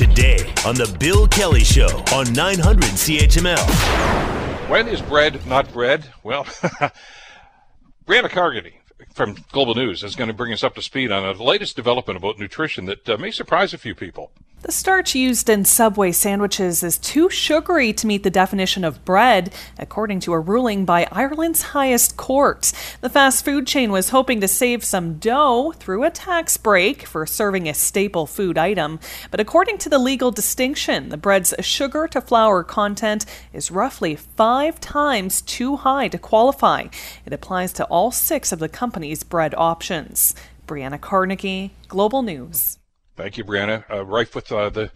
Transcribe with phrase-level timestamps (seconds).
[0.00, 4.70] today on The Bill Kelly Show on 900 CHML.
[4.70, 6.06] When is bread not bread?
[6.22, 6.44] Well,
[8.06, 8.80] Brianna Carnegie
[9.12, 12.16] from Global News is going to bring us up to speed on the latest development
[12.16, 14.32] about nutrition that uh, may surprise a few people.
[14.62, 19.54] The starch used in Subway sandwiches is too sugary to meet the definition of bread,
[19.78, 22.70] according to a ruling by Ireland's highest court.
[23.00, 27.24] The fast food chain was hoping to save some dough through a tax break for
[27.24, 29.00] serving a staple food item.
[29.30, 33.24] But according to the legal distinction, the bread's sugar to flour content
[33.54, 36.88] is roughly five times too high to qualify.
[37.24, 40.34] It applies to all six of the company's bread options.
[40.66, 42.79] Brianna Carnegie, Global News.
[43.20, 43.84] Thank you, Brianna.
[43.90, 44.90] Uh, rife with uh, the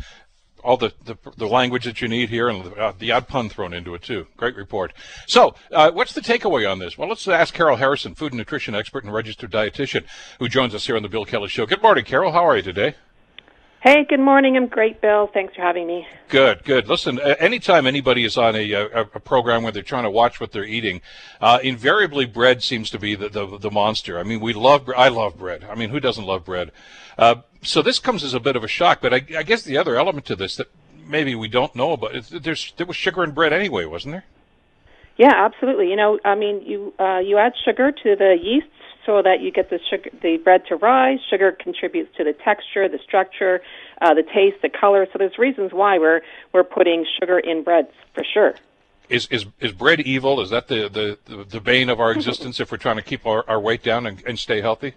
[0.62, 3.74] all the, the, the language that you need here and uh, the odd pun thrown
[3.74, 4.27] into it too.
[4.38, 4.95] Great report.
[5.27, 6.97] So, uh, what's the takeaway on this?
[6.97, 10.06] Well, let's ask Carol Harrison, food and nutrition expert and registered dietitian,
[10.38, 11.66] who joins us here on the Bill Kelly Show.
[11.66, 12.33] Good morning, Carol.
[12.33, 12.95] How are you today?
[13.84, 14.56] Hey, good morning.
[14.56, 15.27] I'm great, Bill.
[15.27, 16.06] Thanks for having me.
[16.30, 16.88] Good, good.
[16.88, 20.53] Listen, anytime anybody is on a, a, a program where they're trying to watch what
[20.53, 21.03] they're eating,
[21.39, 24.19] uh, invariably bread seems to be the, the, the monster.
[24.19, 24.89] I mean, we love.
[24.97, 25.64] I love bread.
[25.64, 26.72] I mean, who doesn't love bread?
[27.19, 29.03] Uh, so this comes as a bit of a shock.
[29.03, 30.69] But I, I, guess the other element to this that
[31.06, 34.25] maybe we don't know about is there's there was sugar in bread anyway, wasn't there?
[35.19, 35.91] Yeah, absolutely.
[35.91, 38.66] You know, I mean, you uh, you add sugar to the yeast
[39.06, 41.19] so that you get the sugar, the bread to rise.
[41.28, 43.62] Sugar contributes to the texture, the structure,
[44.00, 45.06] uh, the taste, the color.
[45.12, 48.55] So there's reasons why we're we're putting sugar in breads for sure.
[49.08, 50.41] Is is is bread evil?
[50.41, 53.44] Is that the the the bane of our existence if we're trying to keep our,
[53.48, 54.94] our weight down and, and stay healthy?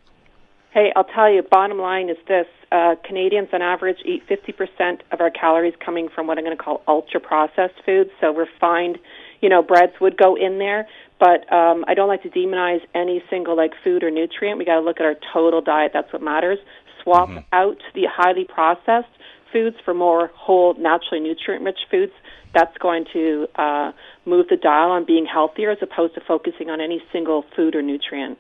[0.72, 1.42] Hey, I'll tell you.
[1.42, 6.28] Bottom line is this: uh, Canadians, on average, eat 50% of our calories coming from
[6.28, 8.12] what I'm going to call ultra processed foods.
[8.22, 8.98] So refined,
[9.42, 10.88] you know, breads would go in there,
[11.20, 14.60] but um, I don't like to demonize any single like food or nutrient.
[14.60, 15.92] We got to look at our total diet.
[15.94, 16.60] That's what matters.
[17.04, 17.40] Swap mm-hmm.
[17.54, 19.10] out the highly processed
[19.52, 22.12] foods for more whole, naturally nutrient-rich foods.
[22.54, 23.92] That's going to uh,
[24.26, 27.82] move the dial on being healthier as opposed to focusing on any single food or
[27.82, 28.38] nutrient.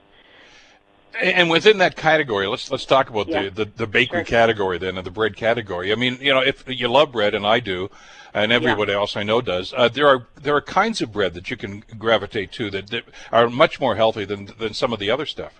[1.19, 3.43] And within that category, let's let's talk about yeah.
[3.43, 4.25] the, the, the bakery sure.
[4.25, 5.91] category then, and the bread category.
[5.91, 7.89] I mean, you know, if you love bread, and I do,
[8.33, 8.99] and everybody yeah.
[8.99, 11.83] else I know does, uh, there are there are kinds of bread that you can
[11.97, 15.53] gravitate to that, that are much more healthy than than some of the other stuff.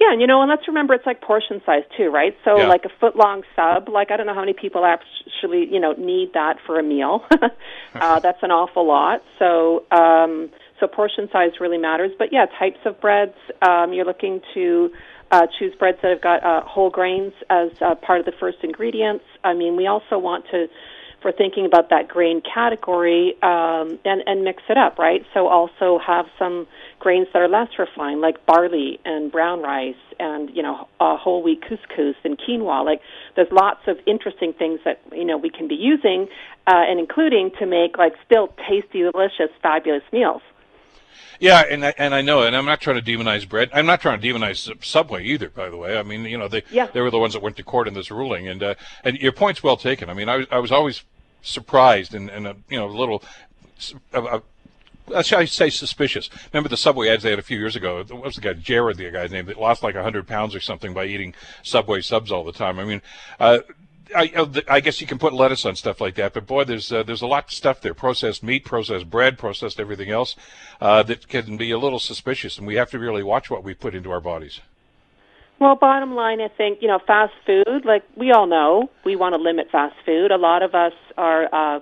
[0.00, 2.36] Yeah, and you know, and let's remember it's like portion size too, right?
[2.44, 2.68] So yeah.
[2.68, 5.92] like a foot long sub, like I don't know how many people actually, you know,
[5.92, 7.24] need that for a meal.
[7.94, 9.22] uh, that's an awful lot.
[9.38, 10.50] So um
[10.80, 12.12] so portion size really matters.
[12.18, 13.34] But yeah, types of breads.
[13.62, 14.90] Um, you're looking to
[15.30, 18.58] uh, choose breads that have got uh, whole grains as uh, part of the first
[18.62, 19.24] ingredients.
[19.44, 20.68] I mean, we also want to,
[21.20, 25.26] for thinking about that grain category, um, and and mix it up, right?
[25.34, 26.66] So also have some
[26.98, 31.42] grains that are less refined, like barley and brown rice, and you know, uh, whole
[31.42, 32.84] wheat couscous and quinoa.
[32.84, 33.00] Like,
[33.36, 36.28] there's lots of interesting things that you know we can be using,
[36.66, 40.42] uh, and including to make like still tasty, delicious, fabulous meals.
[41.40, 43.70] Yeah, and I, and I know, and I'm not trying to demonize bread.
[43.72, 45.50] I'm not trying to demonize Subway either.
[45.50, 46.86] By the way, I mean, you know, they yeah.
[46.86, 48.74] they were the ones that went to court in this ruling, and uh,
[49.04, 50.10] and your point's well taken.
[50.10, 51.02] I mean, I was I was always
[51.42, 53.22] surprised and and a, you know a little.
[54.12, 54.40] Uh,
[55.14, 56.28] uh, shall I say suspicious?
[56.52, 58.04] Remember the Subway ads they had a few years ago?
[58.08, 60.92] What was the guy, Jared, the guy's name, that lost like 100 pounds or something
[60.92, 62.78] by eating Subway subs all the time?
[62.78, 63.00] I mean,
[63.40, 63.60] uh,
[64.14, 66.90] I, uh, I, guess you can put lettuce on stuff like that, but boy, there's
[66.92, 70.36] uh, there's a lot of stuff there: processed meat, processed bread, processed everything else
[70.80, 73.74] uh, that can be a little suspicious, and we have to really watch what we
[73.74, 74.60] put into our bodies.
[75.58, 77.84] Well, bottom line, I think you know, fast food.
[77.84, 80.30] Like we all know, we want to limit fast food.
[80.30, 81.48] A lot of us are.
[81.52, 81.80] Uh,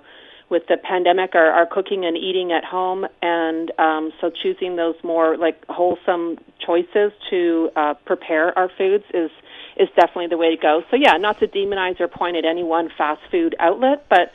[0.49, 4.95] with the pandemic are, are cooking and eating at home and um, so choosing those
[5.03, 9.29] more like wholesome choices to uh, prepare our foods is
[9.79, 10.83] is definitely the way to go.
[10.89, 14.31] So yeah, not to demonize or point at any one fast food outlet, but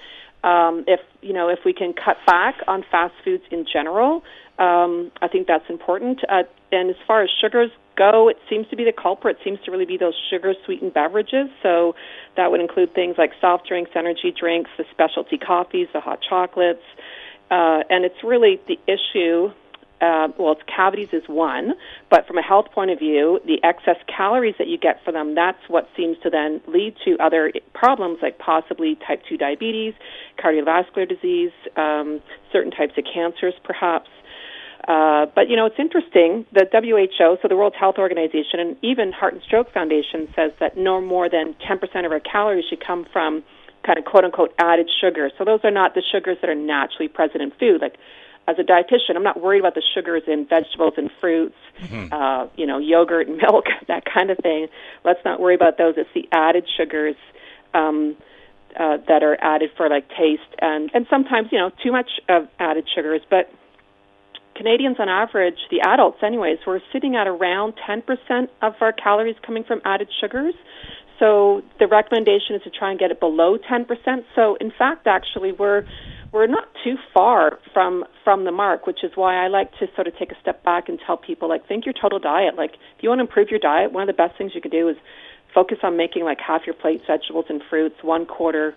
[0.47, 4.23] um, if you know if we can cut back on fast foods in general,
[4.59, 6.21] um, I think that's important.
[6.29, 9.37] Uh, and as far as sugars go, it seems to be the culprit.
[9.41, 11.49] It seems to really be those sugar sweetened beverages.
[11.63, 11.95] So
[12.37, 16.83] that would include things like soft drinks, energy drinks, the specialty coffees, the hot chocolates.
[17.51, 19.53] Uh, and it's really the issue
[20.03, 21.75] uh, well, it's cavities is one,
[22.11, 25.37] but from a health point of view, the excess calories that you get from them,
[25.37, 29.95] that's what seems to then lead to other problems like possibly type 2 diabetes,
[30.43, 32.21] cardiovascular disease, um,
[32.53, 34.11] certain types of cancers, perhaps.
[34.89, 36.45] Uh, but you know, it's interesting.
[36.53, 40.77] The WHO, so the World Health Organization, and even Heart and Stroke Foundation says that
[40.77, 43.45] no more than 10% of our calories should come from
[43.87, 45.31] kind of quote unquote added sugar.
[45.39, 47.95] So those are not the sugars that are naturally present in food, like
[48.49, 52.13] as a dietitian, I'm not worried about the sugars in vegetables and fruits, mm-hmm.
[52.13, 54.69] uh, you know, yogurt and milk, that kind of thing.
[55.05, 55.95] Let's not worry about those.
[55.97, 57.17] It's the added sugars
[57.75, 58.17] um,
[58.79, 62.49] uh, that are added for like taste and and sometimes you know too much of
[62.59, 63.51] added sugars, but
[64.55, 69.65] Canadians on average, the adults anyways, we're sitting at around 10% of our calories coming
[69.65, 70.55] from added sugars.
[71.23, 73.87] So the recommendation is to try and get it below 10%.
[74.35, 75.87] So in fact, actually, we're
[76.33, 80.09] we're not too far from from the mark, which is why I like to sort
[80.09, 82.57] of take a step back and tell people like think your total diet.
[82.57, 84.73] Like if you want to improve your diet, one of the best things you can
[84.73, 84.97] do is
[85.55, 88.75] focus on making like half your plate vegetables and fruits, one quarter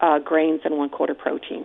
[0.00, 1.64] uh, grains, and one quarter protein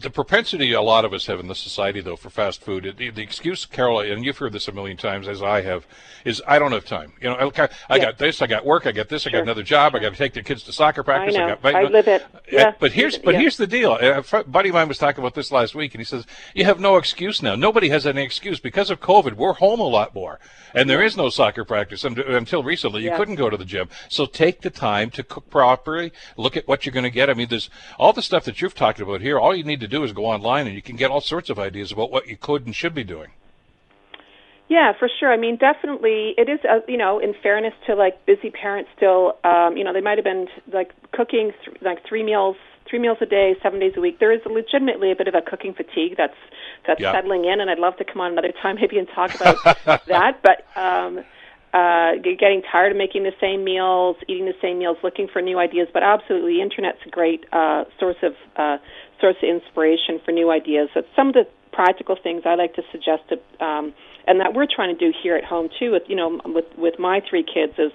[0.00, 3.10] the propensity a lot of us have in the society, though, for fast food, the,
[3.10, 5.86] the, excuse, Carol, and you've heard this a million times, as I have,
[6.24, 7.12] is I don't have time.
[7.20, 8.04] You know, I, I yeah.
[8.04, 9.30] got this, I got work, I got this, sure.
[9.30, 11.36] I got another job, I got to take the kids to soccer practice.
[11.36, 11.56] I know.
[11.62, 12.26] I, got, I live it.
[12.50, 12.74] Yeah.
[12.78, 13.40] But here's, but yeah.
[13.40, 13.94] here's the deal.
[13.94, 16.78] A buddy of mine was talking about this last week, and he says you have
[16.78, 17.54] no excuse now.
[17.56, 19.34] Nobody has any excuse because of COVID.
[19.34, 20.38] We're home a lot more,
[20.74, 23.02] and there is no soccer practice until recently.
[23.02, 26.12] You couldn't go to the gym, so take the time to cook properly.
[26.36, 27.28] Look at what you're going to get.
[27.28, 29.38] I mean, there's all the stuff that you've talked about here.
[29.38, 31.58] All you need to do is go online and you can get all sorts of
[31.58, 33.30] ideas about what you could and should be doing.
[34.68, 35.32] Yeah, for sure.
[35.32, 36.60] I mean, definitely, it is.
[36.68, 40.18] Uh, you know, in fairness to like busy parents, still, um, you know, they might
[40.18, 42.56] have been like cooking th- like three meals,
[42.88, 44.18] three meals a day, seven days a week.
[44.18, 46.36] There is legitimately a bit of a cooking fatigue that's
[46.86, 47.12] that's yeah.
[47.12, 49.56] settling in, and I'd love to come on another time maybe and talk about
[50.06, 50.42] that.
[50.42, 51.24] But um,
[51.72, 55.58] uh, getting tired of making the same meals, eating the same meals, looking for new
[55.58, 55.88] ideas.
[55.92, 58.76] But absolutely, internet's a great uh, source of uh,
[59.20, 60.88] source of inspiration for new ideas.
[60.94, 63.94] So some of the practical things I like to suggest, to, um,
[64.26, 66.98] and that we're trying to do here at home too, with you know, with with
[66.98, 67.92] my three kids, is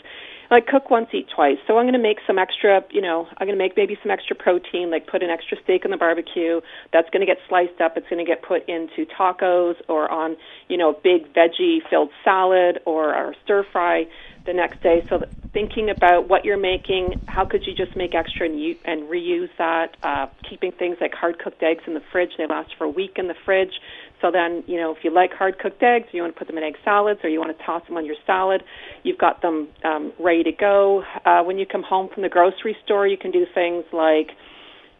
[0.54, 1.58] like cook once, eat twice.
[1.68, 4.12] So I'm going to make some extra, you know, I'm going to make maybe some
[4.12, 6.62] extra protein, like put an extra steak on the barbecue.
[6.92, 7.98] That's going to get sliced up.
[7.98, 10.38] It's going to get put into tacos or on,
[10.70, 14.06] you know, a big veggie filled salad or, or stir fry
[14.46, 15.04] the next day.
[15.10, 15.24] So
[15.54, 19.50] thinking about what you're making, how could you just make extra and, u- and reuse
[19.58, 19.96] that?
[20.02, 23.14] Uh, keeping things like hard cooked eggs in the fridge, they last for a week
[23.18, 23.74] in the fridge.
[24.22, 26.58] So then, you know, if you like hard cooked eggs, you want to put them
[26.58, 28.64] in egg salads, or you want to toss them on your salad,
[29.04, 31.04] you've got them um, ready to go.
[31.26, 34.32] Uh, when you come home from the grocery store, you can do things like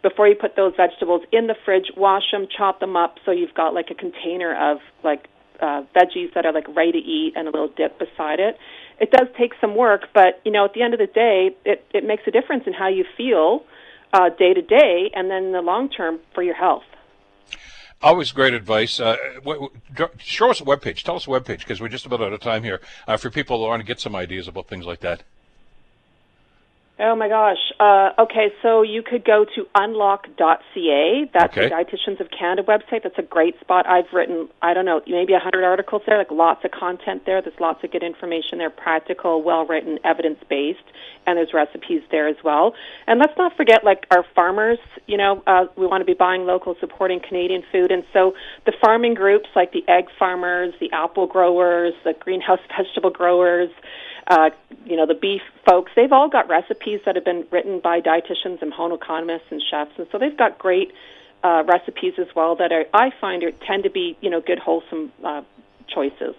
[0.04, 3.54] before you put those vegetables in the fridge, wash them, chop them up, so you've
[3.54, 5.30] got like a container of like
[5.64, 8.58] uh, veggies that are like ready to eat and a little dip beside it.
[9.00, 11.86] It does take some work, but you know, at the end of the day, it
[11.94, 13.64] it makes a difference in how you feel
[14.14, 16.84] uh, day to day, and then in the long term for your health.
[18.02, 19.00] Always great advice.
[19.00, 19.16] Uh,
[20.18, 21.04] show us a webpage.
[21.04, 23.58] Tell us a webpage because we're just about out of time here uh, for people
[23.58, 25.24] who want to get some ideas about things like that.
[27.00, 27.58] Oh my gosh.
[27.80, 31.32] Uh, okay, so you could go to unlockfood.ca.
[31.34, 31.68] That's okay.
[31.68, 33.02] the Dietitians of Canada website.
[33.02, 33.88] That's a great spot.
[33.88, 37.42] I've written, I don't know, maybe a 100 articles there, like lots of content there.
[37.42, 40.86] There's lots of good information there, practical, well written, evidence based,
[41.26, 42.76] and there's recipes there as well.
[43.08, 46.46] And let's not forget, like, our farmers, you know, uh, we want to be buying
[46.46, 47.92] local, supporting Canadian food.
[47.92, 48.36] And so
[48.68, 53.72] the farming groups, like the egg farmers, the apple growers, the greenhouse vegetable growers,
[54.28, 54.50] uh,
[54.86, 58.62] you know, the beef folks, they've all got recipes that have been written by dietitians
[58.62, 60.92] and home economists and chefs, and so they've got great
[61.44, 64.60] uh, recipes as well that are, I find are, tend to be, you know, good
[64.60, 65.42] wholesome uh,
[65.88, 66.36] choices.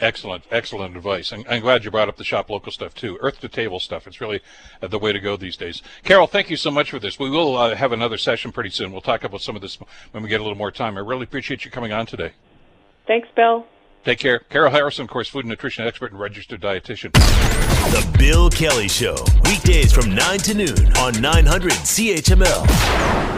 [0.00, 1.32] Excellent, excellent advice.
[1.32, 3.18] And I'm glad you brought up the shop local stuff too.
[3.20, 4.06] Earth to table stuff.
[4.06, 4.40] It's really
[4.82, 5.80] uh, the way to go these days.
[6.02, 7.18] Carol, thank you so much for this.
[7.18, 8.92] We will uh, have another session pretty soon.
[8.92, 9.78] We'll talk about some of this
[10.10, 10.96] when we get a little more time.
[10.96, 12.32] I really appreciate you coming on today.
[13.06, 13.66] Thanks, Bill.
[14.06, 14.38] Take care.
[14.38, 17.12] Carol Harrison, of course, food and nutrition expert and registered dietitian.
[17.90, 23.35] The Bill Kelly Show, weekdays from 9 to noon on 900 CHML.